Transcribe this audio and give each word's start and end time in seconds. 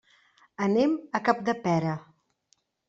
Anem 0.69 0.97
a 1.21 1.23
Capdepera. 1.29 1.95